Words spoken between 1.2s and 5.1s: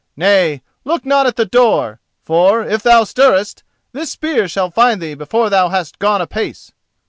at the door: for, if thou stirrest, this spear shall find